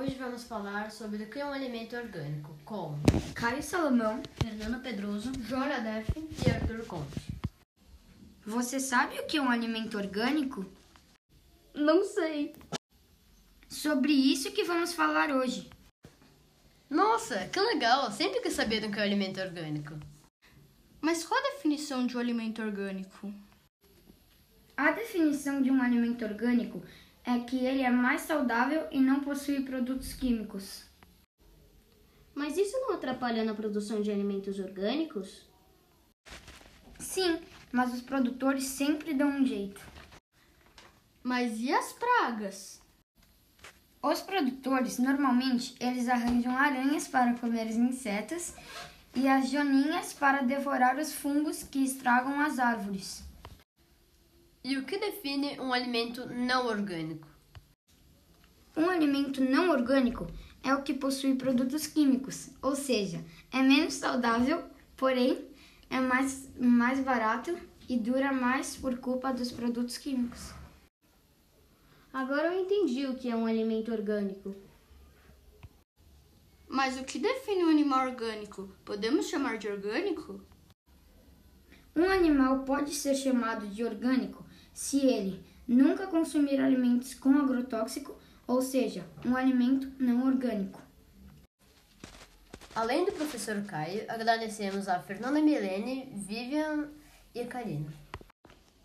[0.00, 2.98] Hoje vamos falar sobre o que é um alimento orgânico com
[3.34, 7.20] Caio Salomão, Fernanda Pedroso, Joana Def e Arthur Conte.
[8.46, 10.64] você sabe o que é um alimento orgânico?
[11.74, 12.56] Não sei.
[13.68, 15.68] Sobre isso que vamos falar hoje.
[16.88, 18.10] Nossa, que legal!
[18.10, 19.98] Sempre quis saber do que é um alimento orgânico.
[20.98, 23.30] Mas qual a definição de um alimento orgânico?
[24.74, 26.82] A definição de um alimento orgânico
[27.24, 30.84] é que ele é mais saudável e não possui produtos químicos.
[32.34, 35.48] Mas isso não atrapalha na produção de alimentos orgânicos?
[36.98, 37.40] Sim,
[37.72, 39.80] mas os produtores sempre dão um jeito.
[41.22, 42.80] Mas e as pragas?
[44.02, 48.54] Os produtores, normalmente, eles arranjam aranhas para comer os insetos
[49.14, 53.22] e as joaninhas para devorar os fungos que estragam as árvores.
[54.62, 57.26] E o que define um alimento não orgânico?
[58.76, 60.26] Um alimento não orgânico
[60.62, 64.62] é o que possui produtos químicos, ou seja, é menos saudável,
[64.98, 65.48] porém
[65.88, 70.52] é mais, mais barato e dura mais por culpa dos produtos químicos.
[72.12, 74.54] Agora eu entendi o que é um alimento orgânico.
[76.68, 78.68] Mas o que define um animal orgânico?
[78.84, 80.44] Podemos chamar de orgânico?
[81.96, 84.49] Um animal pode ser chamado de orgânico
[84.80, 90.80] se ele nunca consumir alimentos com agrotóxico, ou seja, um alimento não orgânico.
[92.74, 96.88] Além do professor Caio, agradecemos a Fernanda Milene, Vivian
[97.34, 97.92] e Karina.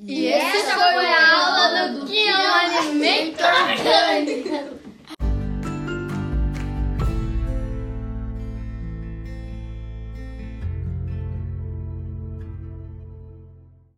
[0.00, 3.38] E essa foi a aula do que é um alimento.